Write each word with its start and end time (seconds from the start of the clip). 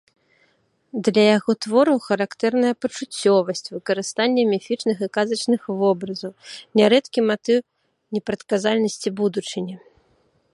Для 1.07 1.23
яго 1.35 1.51
твораў 1.65 1.97
характэрная 2.07 2.71
пачуццёвасць, 2.85 3.69
выкарыстанне 3.75 4.43
міфічных 4.53 4.97
і 5.07 5.11
казачных 5.19 5.61
вобразаў, 5.83 6.31
нярэдкі 6.83 7.19
матыў 7.29 7.59
непрадказальнасці 8.17 9.09
будучыні. 9.23 9.75